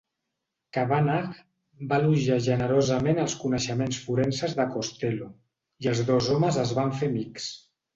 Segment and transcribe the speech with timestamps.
[0.77, 1.37] Kavanagh
[1.91, 5.33] va elogiar generosament els coneixements forenses de Costello,
[5.87, 7.53] i els dos homes es van fer amics.